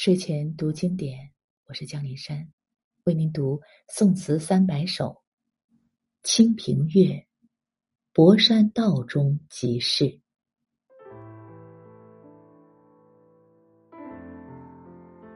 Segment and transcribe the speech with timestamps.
[0.00, 1.18] 睡前读经典，
[1.66, 2.48] 我是江林山，
[3.02, 5.06] 为您读宋词三百首
[6.22, 7.06] 《清平乐·
[8.14, 10.04] 博山道中即事》。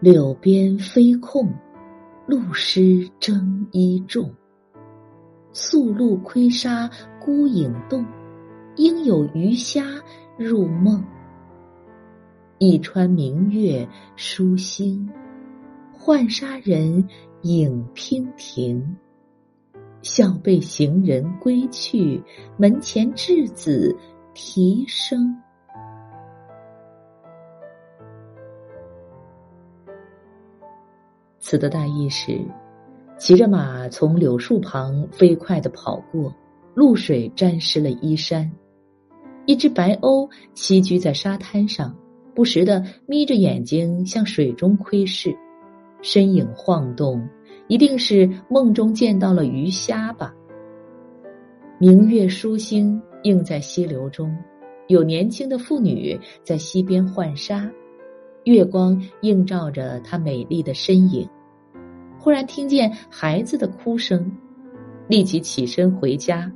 [0.01, 1.53] 柳边飞空，
[2.29, 4.33] 露湿征衣重。
[5.53, 6.89] 宿路窥沙
[7.21, 8.07] 孤影动，
[8.77, 10.01] 应有鱼虾
[10.39, 11.05] 入梦。
[12.65, 13.85] 一川明月
[14.15, 15.11] 疏星，
[15.99, 17.09] 浣纱人
[17.43, 18.97] 影娉婷。
[20.01, 22.23] 笑背行人归去，
[22.57, 23.93] 门前稚子
[24.33, 25.37] 啼声。
[31.41, 32.41] 词的大意是：
[33.19, 36.33] 骑着马从柳树旁飞快的跑过，
[36.77, 38.49] 露水沾湿了衣衫。
[39.47, 41.93] 一只白鸥栖居在沙滩上。
[42.35, 45.37] 不时的眯着眼睛向水中窥视，
[46.01, 47.29] 身影晃动，
[47.69, 50.35] 一定是梦中见到了鱼虾吧。
[51.79, 54.35] 明月疏星映在溪流中，
[54.87, 57.71] 有年轻的妇女在溪边浣纱，
[58.45, 61.29] 月光映照着她美丽的身影。
[62.19, 64.31] 忽然听见孩子的哭声，
[65.09, 66.51] 立即起身回家，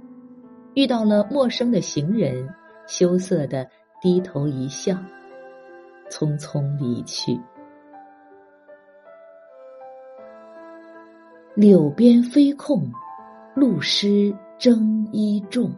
[0.75, 2.49] 遇到了陌生的行人，
[2.87, 3.69] 羞涩的
[4.01, 4.97] 低头一笑。
[6.11, 7.39] 匆匆离去，
[11.55, 12.91] 柳边飞空，
[13.55, 15.71] 露湿征衣重。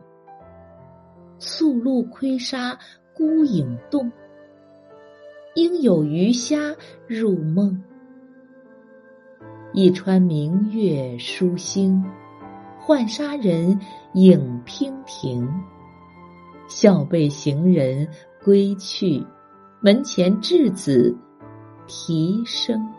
[1.39, 2.79] 宿路窥沙
[3.15, 4.11] 孤影动，
[5.55, 6.75] 应有鱼虾
[7.07, 7.83] 入梦。
[9.73, 12.05] 一川明月疏星，
[12.81, 13.79] 浣纱人
[14.15, 15.49] 影娉婷。
[16.69, 18.07] 笑背行人
[18.45, 19.25] 归去。
[19.81, 21.17] 门前稚子
[21.87, 22.98] 啼声。